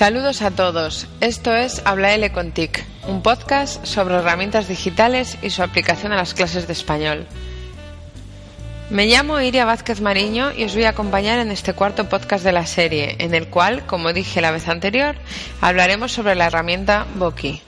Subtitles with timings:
[0.00, 1.06] Saludos a todos.
[1.20, 6.16] Esto es Habla L con TIC, un podcast sobre herramientas digitales y su aplicación a
[6.16, 7.26] las clases de español.
[8.88, 12.52] Me llamo Iria Vázquez Mariño y os voy a acompañar en este cuarto podcast de
[12.52, 15.16] la serie, en el cual, como dije la vez anterior,
[15.60, 17.60] hablaremos sobre la herramienta Boki.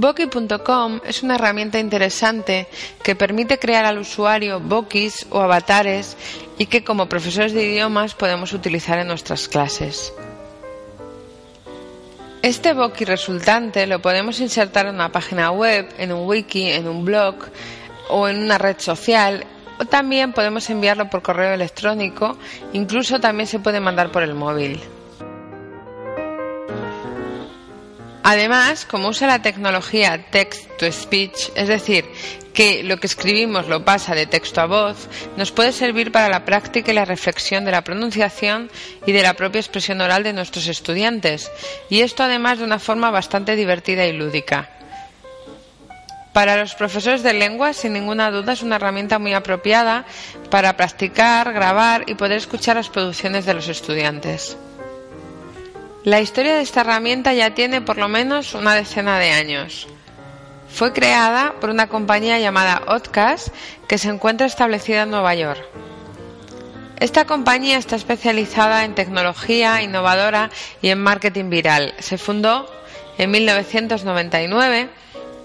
[0.00, 2.68] Boki.com es una herramienta interesante
[3.02, 6.16] que permite crear al usuario bokis o avatares
[6.56, 10.12] y que como profesores de idiomas podemos utilizar en nuestras clases.
[12.42, 17.04] Este boki resultante lo podemos insertar en una página web, en un wiki, en un
[17.04, 17.34] blog
[18.08, 19.44] o en una red social
[19.80, 22.38] o también podemos enviarlo por correo electrónico,
[22.72, 24.80] incluso también se puede mandar por el móvil.
[28.22, 32.04] Además, como usa la tecnología text to speech, es decir,
[32.52, 36.44] que lo que escribimos lo pasa de texto a voz, nos puede servir para la
[36.44, 38.70] práctica y la reflexión de la pronunciación
[39.06, 41.50] y de la propia expresión oral de nuestros estudiantes,
[41.88, 44.70] y esto además de una forma bastante divertida y lúdica.
[46.32, 50.04] Para los profesores de lengua, sin ninguna duda, es una herramienta muy apropiada
[50.50, 54.56] para practicar, grabar y poder escuchar las producciones de los estudiantes.
[56.08, 59.86] La historia de esta herramienta ya tiene por lo menos una decena de años.
[60.70, 63.48] Fue creada por una compañía llamada Oddcast
[63.86, 65.62] que se encuentra establecida en Nueva York.
[66.98, 70.48] Esta compañía está especializada en tecnología innovadora
[70.80, 71.92] y en marketing viral.
[71.98, 72.66] Se fundó
[73.18, 74.88] en 1999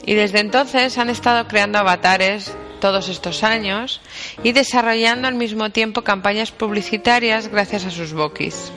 [0.05, 3.99] y desde entonces han estado creando avatares todos estos años
[4.43, 8.71] y desarrollando al mismo tiempo campañas publicitarias gracias a sus bookies.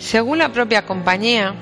[0.00, 1.54] Según la propia compañía,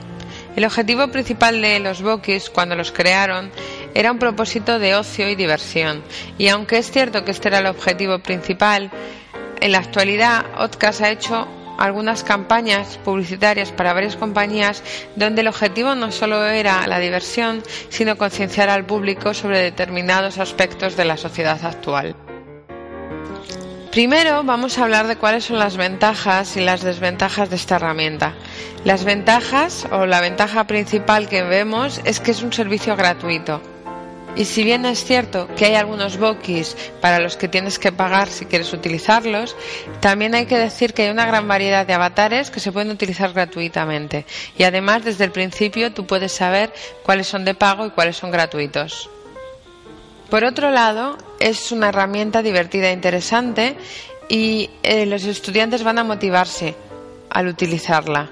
[0.55, 3.51] el objetivo principal de los Bokis cuando los crearon
[3.95, 6.05] era un propósito de ocio y diversión.
[6.39, 8.91] Y aunque es cierto que este era el objetivo principal,
[9.61, 14.85] en la actualidad Otcas ha hecho algunas campañas publicitarias para varias compañías
[15.17, 20.97] donde el objetivo no solo era la diversión, sino concienciar al público sobre determinados aspectos
[20.97, 22.15] de la sociedad actual.
[23.99, 28.37] Primero vamos a hablar de cuáles son las ventajas y las desventajas de esta herramienta.
[28.85, 33.61] Las ventajas o la ventaja principal que vemos es que es un servicio gratuito.
[34.37, 38.29] Y si bien es cierto que hay algunos bokis para los que tienes que pagar
[38.29, 39.57] si quieres utilizarlos,
[39.99, 43.33] también hay que decir que hay una gran variedad de avatares que se pueden utilizar
[43.33, 44.27] gratuitamente.
[44.57, 46.73] Y además desde el principio tú puedes saber
[47.03, 49.11] cuáles son de pago y cuáles son gratuitos.
[50.31, 53.77] Por otro lado, es una herramienta divertida e interesante
[54.29, 56.75] y eh, los estudiantes van a motivarse
[57.31, 58.29] al utilizarla.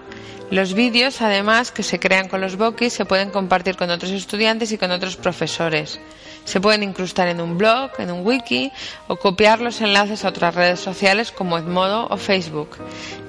[0.50, 4.70] Los vídeos, además, que se crean con los bokis, se pueden compartir con otros estudiantes
[4.72, 5.98] y con otros profesores.
[6.44, 8.70] Se pueden incrustar en un blog, en un wiki
[9.08, 12.76] o copiar los enlaces a otras redes sociales como Edmodo o Facebook.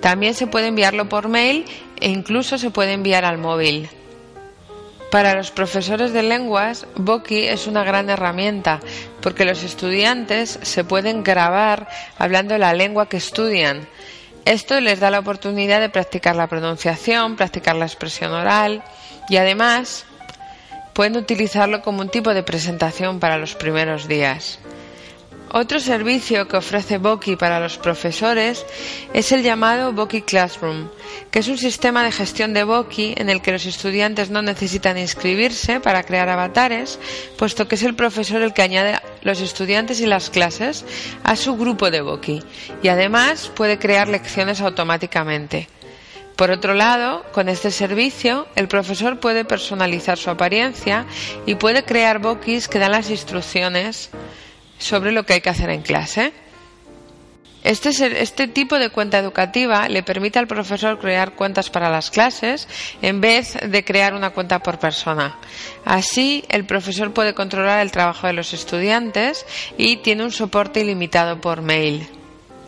[0.02, 1.66] También se puede enviarlo por mail
[2.00, 3.90] e incluso se puede enviar al móvil.
[5.12, 8.82] Para los profesores de lenguas, Boki es una gran herramienta
[9.22, 11.88] porque los estudiantes se pueden grabar
[12.18, 13.88] hablando la lengua que estudian.
[14.44, 18.84] Esto les da la oportunidad de practicar la pronunciación, practicar la expresión oral
[19.30, 20.06] y además
[20.94, 24.60] pueden utilizarlo como un tipo de presentación para los primeros días.
[25.52, 28.66] Otro servicio que ofrece Boki para los profesores
[29.14, 30.90] es el llamado Boki Classroom,
[31.32, 34.98] que es un sistema de gestión de Boki en el que los estudiantes no necesitan
[34.98, 37.00] inscribirse para crear avatares,
[37.38, 40.84] puesto que es el profesor el que añade los estudiantes y las clases
[41.24, 42.44] a su grupo de Boki
[42.84, 45.70] y además puede crear lecciones automáticamente.
[46.36, 51.08] Por otro lado, con este servicio, el profesor puede personalizar su apariencia
[51.48, 54.12] y puede crear Bokis que dan las instrucciones
[54.78, 56.34] sobre lo que hay que hacer en clase.
[57.64, 57.90] Este,
[58.22, 62.68] este, tipo de cuenta educativa le permite al profesor crear cuentas para las clases
[63.02, 65.38] en vez de crear una cuenta por persona.
[65.84, 69.46] Así, el profesor puede controlar el trabajo de los estudiantes
[69.78, 72.08] y tiene un soporte ilimitado por mail.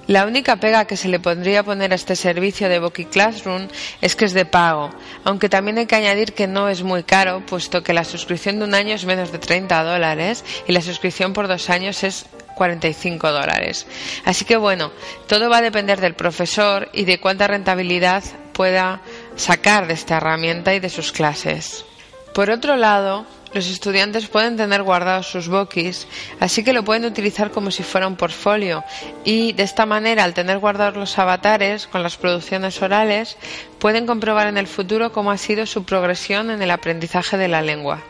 [0.09, 3.67] La única pega que se le podría poner a este servicio de Boki Classroom
[4.01, 4.89] es que es de pago,
[5.23, 8.65] aunque también hay que añadir que no es muy caro, puesto que la suscripción de
[8.65, 12.25] un año es menos de 30 dólares y la suscripción por dos años es
[12.55, 13.85] 45 dólares.
[14.25, 14.91] Así que bueno,
[15.27, 19.01] todo va a depender del profesor y de cuánta rentabilidad pueda
[19.35, 21.85] sacar de esta herramienta y de sus clases.
[22.33, 26.07] Por otro lado, los estudiantes pueden tener guardados sus bookies,
[26.39, 28.83] así que lo pueden utilizar como si fuera un portfolio
[29.23, 33.37] y de esta manera, al tener guardados los avatares con las producciones orales,
[33.79, 37.61] pueden comprobar en el futuro cómo ha sido su progresión en el aprendizaje de la
[37.61, 38.01] lengua.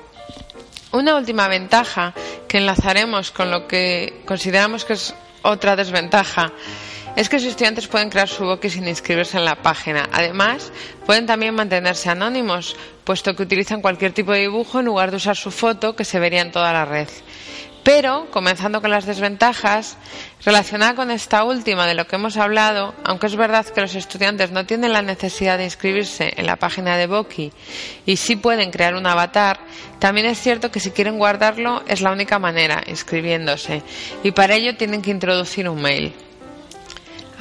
[0.91, 2.13] Una última ventaja
[2.47, 5.13] que enlazaremos con lo que consideramos que es
[5.43, 6.51] otra desventaja
[7.15, 10.09] es que los estudiantes pueden crear su bookie sin inscribirse en la página.
[10.11, 10.71] Además,
[11.05, 15.35] pueden también mantenerse anónimos, puesto que utilizan cualquier tipo de dibujo en lugar de usar
[15.35, 17.07] su foto que se vería en toda la red.
[17.83, 19.97] Pero, comenzando con las desventajas,
[20.45, 24.51] relacionada con esta última de lo que hemos hablado, aunque es verdad que los estudiantes
[24.51, 27.51] no tienen la necesidad de inscribirse en la página de Boki
[28.05, 29.59] y sí pueden crear un avatar,
[29.97, 33.81] también es cierto que si quieren guardarlo es la única manera, inscribiéndose,
[34.23, 36.13] y para ello tienen que introducir un mail.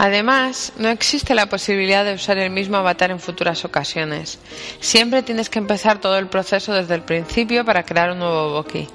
[0.01, 4.39] Además, no existe la posibilidad de usar el mismo avatar en futuras ocasiones.
[4.79, 8.87] Siempre tienes que empezar todo el proceso desde el principio para crear un nuevo Boki.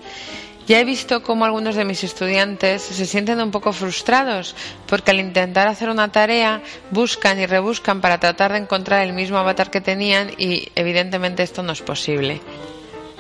[0.66, 4.56] Ya he visto cómo algunos de mis estudiantes se sienten un poco frustrados
[4.88, 9.38] porque al intentar hacer una tarea buscan y rebuscan para tratar de encontrar el mismo
[9.38, 12.40] avatar que tenían y evidentemente esto no es posible.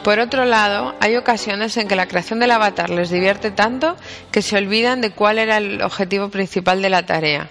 [0.05, 3.97] Por otro lado, hay ocasiones en que la creación del avatar les divierte tanto
[4.31, 7.49] que se olvidan de cuál era el objetivo principal de la tarea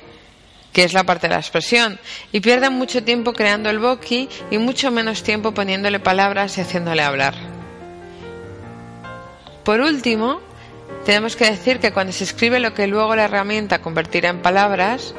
[0.72, 1.98] que es la parte de la expresión,
[2.32, 7.02] y pierden mucho tiempo creando el boki y mucho menos tiempo poniéndole palabras y haciéndole
[7.02, 7.34] hablar.
[9.64, 10.40] Por último,
[11.04, 15.14] tenemos que decir que cuando se escribe lo que luego la herramienta convertirá en palabras,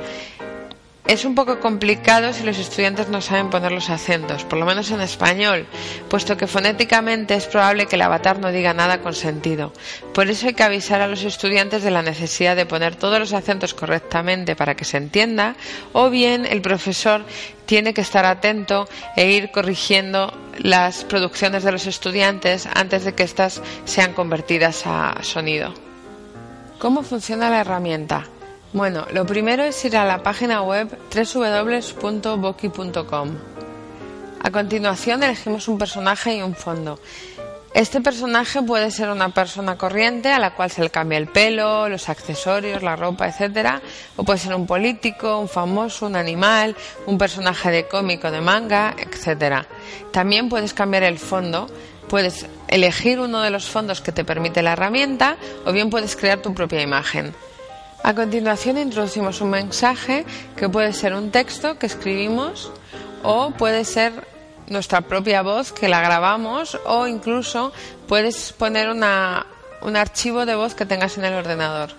[1.05, 4.89] es un poco complicado si los estudiantes no saben poner los acentos, por lo menos
[4.91, 5.65] en español,
[6.09, 9.73] puesto que fonéticamente es probable que el avatar no diga nada con sentido.
[10.13, 13.33] Por eso hay que avisar a los estudiantes de la necesidad de poner todos los
[13.33, 15.55] acentos correctamente para que se entienda,
[15.91, 17.25] o bien el profesor
[17.65, 23.23] tiene que estar atento e ir corrigiendo las producciones de los estudiantes antes de que
[23.23, 25.73] éstas sean convertidas a sonido.
[26.79, 28.25] ¿Cómo funciona la herramienta?
[28.73, 33.29] Bueno, lo primero es ir a la página web www.boki.com.
[34.41, 36.99] A continuación elegimos un personaje y un fondo.
[37.75, 41.87] Este personaje puede ser una persona corriente a la cual se le cambia el pelo,
[41.87, 43.79] los accesorios, la ropa, etc.
[44.15, 48.95] O puede ser un político, un famoso, un animal, un personaje de cómico, de manga,
[48.97, 49.67] etc.
[50.11, 51.67] También puedes cambiar el fondo,
[52.09, 56.41] puedes elegir uno de los fondos que te permite la herramienta o bien puedes crear
[56.41, 57.35] tu propia imagen.
[58.05, 60.25] A continuación introducimos un mensaje
[60.57, 62.69] que puede ser un texto que escribimos
[63.23, 64.27] o puede ser
[64.67, 67.71] nuestra propia voz que la grabamos o incluso
[68.05, 71.91] puedes poner un archivo de voz que tengas en el ordenador.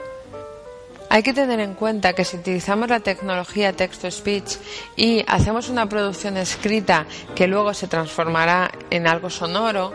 [1.08, 4.56] Hay que tener en cuenta que si utilizamos la tecnología text-to-speech
[4.96, 9.94] y hacemos una producción escrita que luego se transformará en algo sonoro,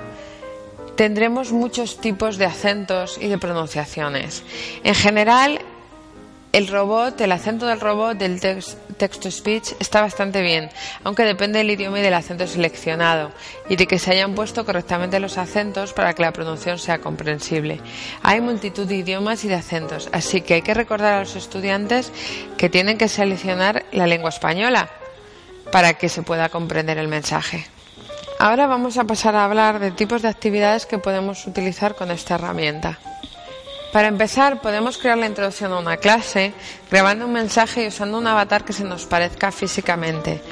[0.96, 4.44] tendremos muchos tipos de acentos y de pronunciaciones.
[4.84, 5.59] En general,
[6.52, 10.70] el robot, el acento del robot del text-to-speech está bastante bien,
[11.04, 13.32] aunque depende del idioma y del acento seleccionado,
[13.70, 17.80] y de que se hayan puesto correctamente los acentos para que la pronunciación sea comprensible.
[18.24, 22.12] Hay multitud de idiomas y de acentos, así que hay que recordar a los estudiantes
[22.58, 24.90] que tienen que seleccionar la lengua española
[25.72, 27.68] para que se pueda comprender el mensaje.
[28.40, 32.36] Ahora vamos a pasar a hablar de tipos de actividades que podemos utilizar con esta
[32.36, 32.98] herramienta.
[33.92, 36.54] Para empezar, podemos crear la introducción a una clase
[36.92, 40.44] grabando un mensaje y usando un avatar que se nos parezca físicamente.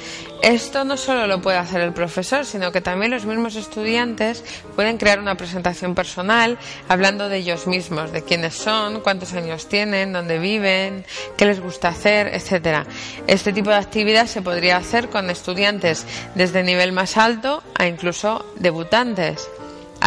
[0.42, 4.44] Esto no solo lo puede hacer el profesor, sino que también los mismos estudiantes
[4.76, 10.14] pueden crear una presentación personal hablando de ellos mismos, de quiénes son, cuántos años tienen,
[10.14, 11.06] dónde viven,
[11.38, 12.88] qué les gusta hacer, etc.
[13.28, 18.52] Este tipo de actividad se podría hacer con estudiantes desde nivel más alto a incluso
[18.58, 19.48] debutantes.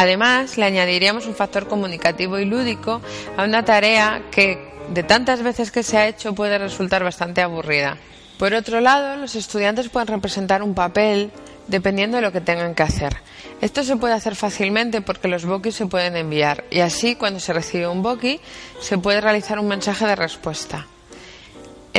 [0.01, 3.03] Además, le añadiríamos un factor comunicativo y lúdico
[3.37, 7.99] a una tarea que, de tantas veces que se ha hecho, puede resultar bastante aburrida.
[8.39, 11.31] Por otro lado, los estudiantes pueden representar un papel
[11.69, 13.19] dependiendo de lo que tengan que hacer.
[13.61, 17.53] Esto se puede hacer fácilmente porque los bokis se pueden enviar y así cuando se
[17.53, 18.41] recibe un boki
[18.81, 20.87] se puede realizar un mensaje de respuesta.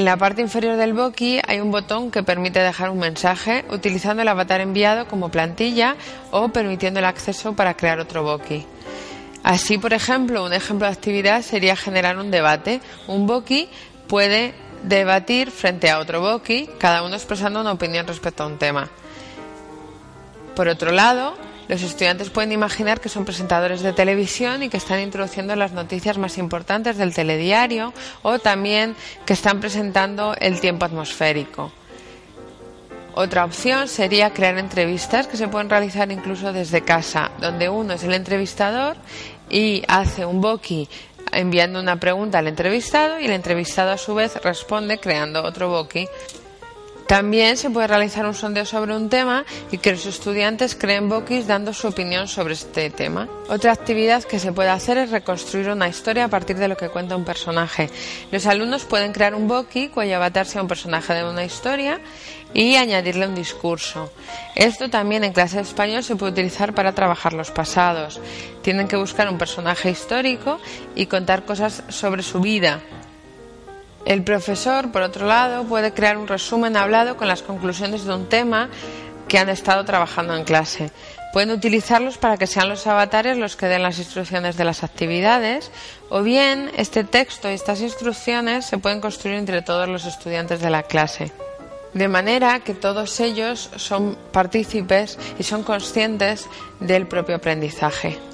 [0.01, 4.24] En la parte inferior del Boki hay un botón que permite dejar un mensaje utilizando
[4.24, 5.96] el avatar enviado como plantilla
[6.31, 8.65] o permitiendo el acceso para crear otro Boki.
[9.43, 12.81] Así, por ejemplo, un ejemplo de actividad sería generar un debate.
[13.05, 13.70] Un Boki
[14.08, 18.89] puede debatir frente a otro boqui, cada uno expresando una opinión respecto a un tema.
[20.55, 21.36] Por otro lado,
[21.68, 26.18] los estudiantes pueden imaginar que son presentadores de televisión y que están introduciendo las noticias
[26.18, 31.72] más importantes del telediario o también que están presentando el tiempo atmosférico.
[33.13, 38.03] Otra opción sería crear entrevistas que se pueden realizar incluso desde casa, donde uno es
[38.03, 38.96] el entrevistador
[39.50, 40.88] y hace un boqui
[41.34, 46.08] enviando una pregunta al entrevistado y el entrevistado a su vez responde creando otro boqui
[47.12, 51.46] también se puede realizar un sondeo sobre un tema y que los estudiantes creen boquis
[51.46, 53.27] dando su opinión sobre este tema.
[53.50, 56.88] Otra actividad que se puede hacer es reconstruir una historia a partir de lo que
[56.88, 57.89] cuenta un personaje.
[58.32, 62.00] Los alumnos pueden crear un boqui cuyo avatar sea un personaje de una historia
[62.53, 64.10] y añadirle un discurso.
[64.56, 68.22] Esto también en clase de español se puede utilizar para trabajar los pasados.
[68.62, 70.62] Tienen que buscar un personaje histórico
[70.96, 72.80] y contar cosas sobre su vida,
[74.05, 78.27] el profesor, por otro lado, puede crear un resumen hablado con las conclusiones de un
[78.27, 78.70] tema
[79.27, 80.91] que han estado trabajando en clase.
[81.31, 85.72] Pueden utilizarlos para que sean los avatares los que den las instrucciones de las actividades
[86.10, 90.70] o bien este texto y estas instrucciones se pueden construir entre todos los estudiantes de
[90.70, 91.31] la clase.
[91.93, 96.48] De manera que todos ellos son partícipes y son conscientes
[96.79, 98.30] del propio aprendizaje.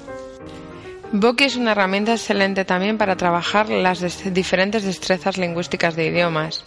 [1.12, 4.00] Boki es una herramienta excelente también para trabajar las
[4.34, 6.64] diferentes destrezas lingüísticas de idiomas.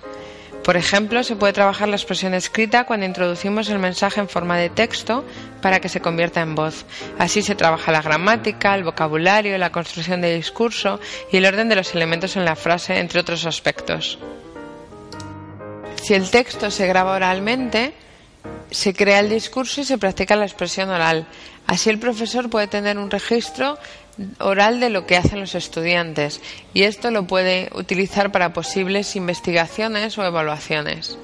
[0.63, 4.69] Por ejemplo, se puede trabajar la expresión escrita cuando introducimos el mensaje en forma de
[4.69, 5.24] texto
[5.62, 6.86] para que se convierta en voz.
[7.19, 11.00] Así se trabaja la gramática, el vocabulario, la construcción del discurso
[11.31, 14.17] y el orden de los elementos en la frase, entre otros aspectos.
[16.01, 17.93] Si el texto se graba oralmente,
[18.72, 21.28] se crea el discurso y se practica la expresión oral.
[21.68, 23.78] Así el profesor puede tener un registro
[24.40, 26.42] oral de lo que hacen los estudiantes
[26.74, 31.18] y esto lo puede utilizar para posibles investigaciones o evaluaciones.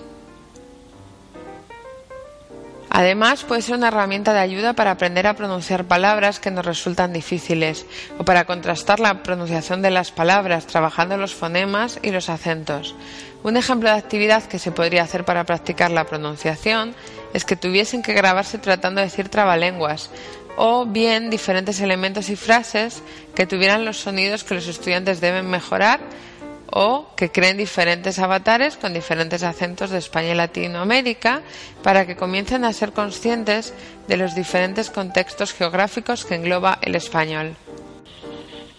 [2.89, 7.13] Además, puede ser una herramienta de ayuda para aprender a pronunciar palabras que nos resultan
[7.13, 7.85] difíciles
[8.17, 12.95] o para contrastar la pronunciación de las palabras trabajando los fonemas y los acentos.
[13.43, 16.95] Un ejemplo de actividad que se podría hacer para practicar la pronunciación
[17.33, 20.09] es que tuviesen que grabarse tratando de decir trabalenguas,
[20.57, 23.03] o bien diferentes elementos y frases
[23.35, 25.99] que tuvieran los sonidos que los estudiantes deben mejorar
[26.71, 31.41] o que creen diferentes avatares con diferentes acentos de España y Latinoamérica
[31.83, 33.73] para que comiencen a ser conscientes
[34.07, 37.55] de los diferentes contextos geográficos que engloba el español.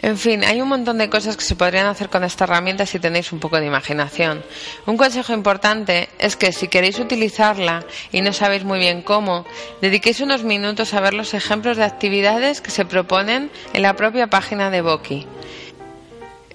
[0.01, 3.01] En fin, hay un montón de cosas que se podrían hacer con esta herramienta si
[3.01, 4.45] tenéis un poco de imaginación.
[4.87, 9.45] Un consejo importante es que si queréis utilizarla y no sabéis muy bien cómo,
[9.83, 14.29] dediquéis unos minutos a ver los ejemplos de actividades que se proponen en la propia
[14.29, 15.27] página de Boki.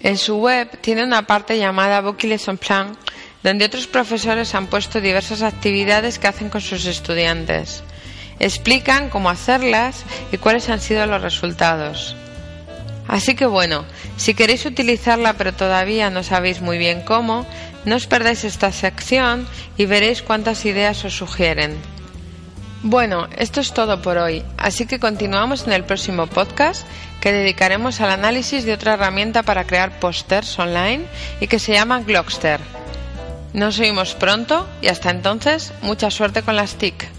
[0.03, 2.97] En su web tiene una parte llamada Boki Lesson Plan,
[3.41, 7.83] donde otros profesores han puesto diversas actividades que hacen con sus estudiantes.
[8.37, 12.17] Explican cómo hacerlas y cuáles han sido los resultados.
[13.07, 13.85] Así que bueno,
[14.17, 17.45] si queréis utilizarla pero todavía no sabéis muy bien cómo,
[17.85, 21.77] no os perdáis esta sección y veréis cuántas ideas os sugieren.
[22.85, 26.85] Bueno, esto es todo por hoy, así que continuamos en el próximo podcast
[27.21, 31.05] que dedicaremos al análisis de otra herramienta para crear pósters online
[31.39, 32.59] y que se llama Glockster.
[33.53, 37.12] Nos oímos pronto y hasta entonces mucha suerte con las TIC.